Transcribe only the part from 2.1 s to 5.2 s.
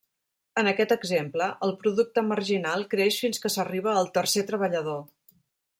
marginal creix fins que s'arriba al tercer treballador.